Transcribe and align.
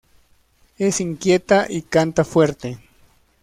Es 0.79 0.99
inquieta 0.99 1.67
y 1.69 1.83
canta 1.83 2.25
fuerte. 2.25 2.79